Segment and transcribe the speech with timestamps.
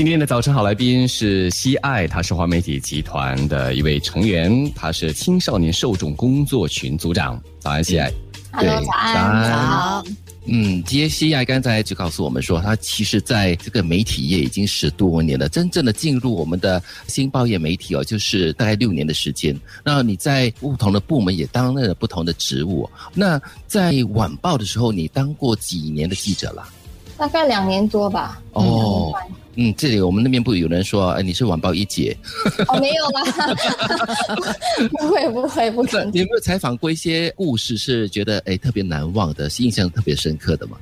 [0.00, 7.38] 今天的早晨好来宾是西爱，他是华媒体集团的一位成员，他是青少年受众工作群组长。
[7.58, 8.10] 早安，西爱。
[8.50, 10.04] Hello，早安，好。
[10.46, 19.54] 嗯，杰西爱刚才就告诉我们说，他其实在这个媒体业已经十多年了，真正的进入我们的新报业媒体哦，就是大概六年的时间。
[19.84, 22.88] 那你在不同的部门也担任了不同的职务。
[23.12, 26.66] 那在晚报的时候，你当过几年的记者了？
[27.18, 28.40] 大概两年多吧。
[28.54, 28.89] 哦。
[29.62, 32.16] 嗯，这里我们那边不有人说，哎，你是晚报一姐？
[32.66, 33.22] 哦，没有啦，
[34.90, 36.10] 不会不会不可能。
[36.14, 40.78] 你有没有采访过一些故事，是觉得哎特别难忘的，是印象特别深刻的吗？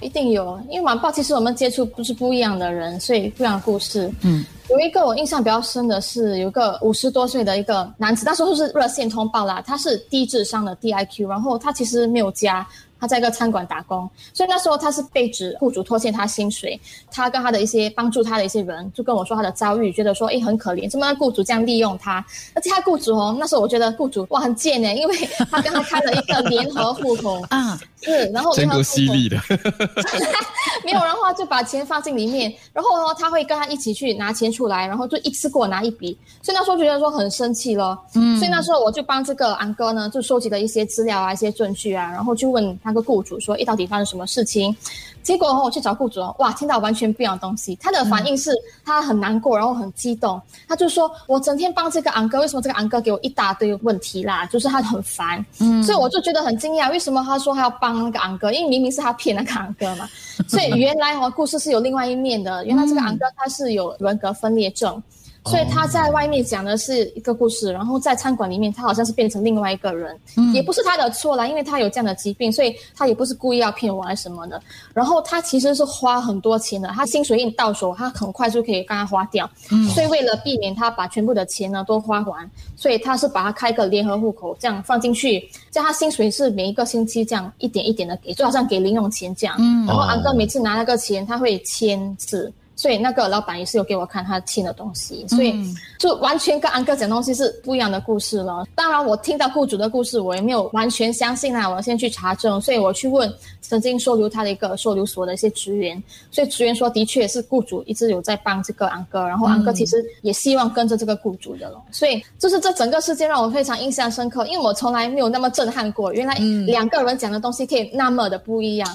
[0.00, 4.08] 一定有，因为晚报其实我们接触不是不一样的人，所以不一样的故事。
[4.20, 12.64] 嗯，有一个我印象比较深的是，有个五十多岁的一个男子，那时候是热线通报啦，他是低智商的 DIQ，然后他其实没有家。
[13.00, 16.78] 他在一个餐馆打工，所以那时候他是被指雇主拖欠他薪水。
[17.10, 22.24] 他跟他的一些帮助他的一些人就跟我说他的遭遇，觉得说哎很可怜，怎么雇主这样利用他？
[22.54, 25.16] 而且他雇主哦，那时候我觉得雇主哇很贱呢，因为
[25.50, 29.36] 他跟他开了一个联合户口 啊，是，然后真够犀利的，
[30.84, 37.98] 没有，然后就把钱放进里面，然后呢他会跟他一起去拿钱出来，然后就一次过拿一笔，所以那时候觉得说很生气咯。
[38.14, 42.89] 嗯，所以那时候我就帮这个安哥呢就收集了一些资料啊一些证据啊，然后就问他。
[42.90, 44.76] 那个雇主说：“一到底发生什么事情？”
[45.22, 47.76] 结果我去找雇主，哇，听到完全不一样的东西。
[47.76, 48.50] 他的反应是
[48.84, 50.40] 他很难过，然后很激动。
[50.66, 54.46] 他就说：“我整天帮这个昂哥，为什么这个昂哥给我一大堆问题啦？
[54.46, 58.50] 就是他很烦。”嗯，所以我就觉得很惊讶，为什么他说他要帮那个昂哥？
[58.50, 60.08] 因为明明是他骗那个昂哥嘛。
[60.48, 62.64] 所以原来哦，故事是有另外一面的。
[62.64, 65.00] 原来这个昂哥他是有人格分裂症。
[65.46, 70.14] 所以他在外面讲的是一个故事，然后在餐馆里面，他好像是变成另外一个人，
[70.52, 74.60] 也不是他的错啦，因为他有这样的疾病，所以他也不是故意要骗我还是什么的。
[74.92, 79.48] 然后他其实是花很多钱的，他薪水一到手，他很快就可以刚刚花掉。
[79.94, 89.56] 所以为了避免他把全部的钱呢都花完，所以他是把他开个联合户口，这样放进去，叫他薪水是每一个星期这样一点一点的给，就好像给零用钱这样。
[89.86, 92.52] 然后安哥每次拿那个钱，他会签字。
[92.80, 95.54] 所以那个老板也是有给我看他听的东西，所以
[95.98, 98.66] 就完全跟安哥讲东西是不一样的故事了。
[98.74, 103.30] 当然，我听到雇主的故事，我也没有完全相信啊，我先去查证，所以我去问
[103.60, 111.78] 曾经收留他的一个收留所的一些职员，所以职员说的确是雇主一直有在帮这个安哥，然后安哥其实也希望跟着这个雇主的了。
[111.92, 116.34] 所以就是这整个事件让我非常印象深刻，因为我从来没有那么震撼过，原来
[116.66, 118.88] 两个人讲的东西可以那么的不一样。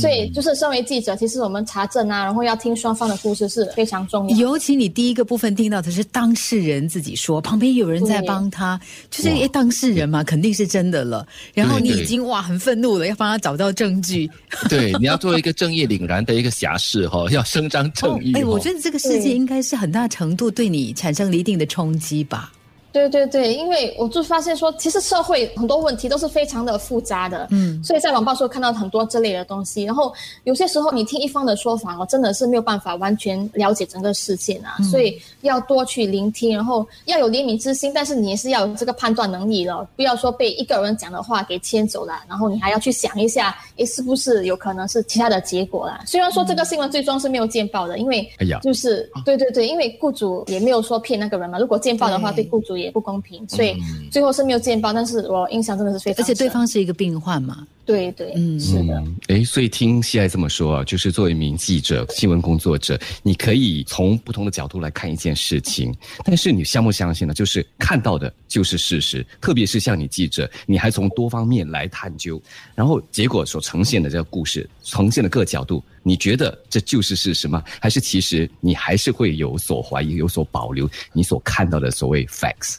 [0.00, 4.36] 所以，就是身为记者，其实我们查证啊，然后要听双方的故事是非常重要。
[4.36, 11.26] 尤其你第一个部分听到的是当事人自己说，旁边有人在帮他，就是诶，当事人嘛，肯定是真的了。
[11.54, 14.30] 然后你已经哇很愤怒了，要帮他找到证据。
[14.68, 18.32] 对，你要做一个正义凛然的一个侠士哈， 要伸张正义。
[18.34, 22.52] 哎，我觉得这个世界应该是很大程度对你产生了一定的冲击吧。
[22.92, 30.12] 对对对，因为我就发现说，其实社会很多问题都是非常的复杂的，嗯，所以在网报时候看到很多这类的东西，然后
[30.44, 46.02] 有些时候你听一方的说法我，真的是没有办法完全了解整个事件啊，所以要多去聆听，然后要有怜悯之心，但是你也是要有这个判断能力了，不要说被一个人讲的话给牵走了，然后你还要去想一下，诶，是不是有可能是其他的结果啦？
[46.06, 53.76] 虽然说这个新闻最终是没有见报的，因为哎呀，就是对对对，因为雇主也没有说骗那个人嘛，如果见报的话，对雇主也不公平，所以
[54.10, 54.92] 最后是没有见报。
[54.92, 57.66] 但是我印象真的是非常，而且对方是一个病患嘛。
[57.92, 59.04] 对对，嗯，是的。
[59.28, 65.94] 哎，所以听西爱这么说啊，就是作为一名记者、新闻工作者，你可以从不同的角度来看一件事情。
[66.24, 67.34] 但是你相不相信呢？
[67.34, 72.40] 就是看到的就是事实，特别是像你记者，你还从多方面来探究，
[72.74, 77.62] 然后结果所呈现的这个故事，呈现的各角度，你觉得这就是事实吗？
[77.78, 80.88] 还是其实你还是会有所怀疑、有所保留？
[81.12, 82.76] 你所看到的所谓 facts？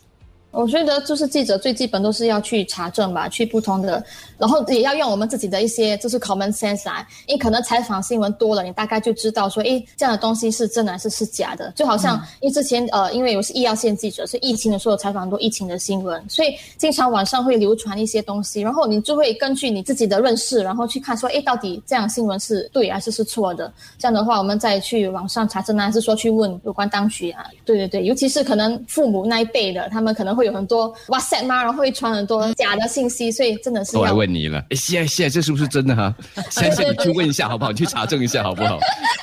[0.53, 4.01] 我觉得就是记者最基本都是要去查证吧，去不同的，
[4.37, 7.05] 然后也要用我们自己的一些就是 common sense 啊。
[7.25, 11.73] 因为可能采访新闻多了，你大概就知道说，哎，这样的东西是真的还是是假的。
[11.75, 23.73] 就好像因为之前呃，因为我是医药线记者，是疫情的时候采访很多疫情的新闻，所以经常网上会流传一些东西，然后你就会根据你自己的认识，然后去看说，哎，到底这样新闻是对还是是错的。
[23.97, 27.43] 这样的话，我们再去网上查证啊，还是说去问有关当局啊？
[27.65, 30.42] 对对对，尤其是可能父母那一辈的，他们可能会。
[30.43, 34.15] 会有很多 WhatsApp 嘛，然后会传很多假的信息，所以真的是我来要。
[34.15, 36.13] 问你了，哎，西爱西爱，这是不是真的哈？
[36.51, 37.71] 相信你去问一下好不好？
[37.71, 38.77] 你去查证一下好不好？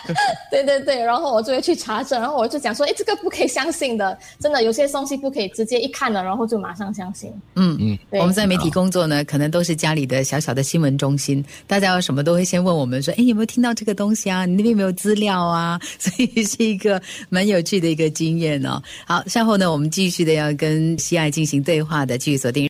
[0.50, 7.30] 对对对，然后我就会去查证，然后我就讲说，哎，这个不可以相信的，真的有些东西不可以直接一看了，然后就马上相信。
[7.54, 14.44] 嗯嗯我们在媒体工作呢，可能都是家里的小小的新闻中心，大家有什么都会先问我们说，哎，有没有听到这个东西啊？
[14.46, 15.78] 你那边有没有资料啊？
[15.98, 18.82] 所以是一个蛮有趣的一个经验哦。
[19.06, 22.68] 好，稍后呢，我们继续的要跟喜爱进行对话的，继续锁定。